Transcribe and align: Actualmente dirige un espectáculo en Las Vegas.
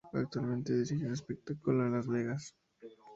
Actualmente 0.13 0.73
dirige 0.73 1.05
un 1.05 1.13
espectáculo 1.13 1.85
en 1.85 1.91
Las 1.93 2.07
Vegas. 2.07 2.55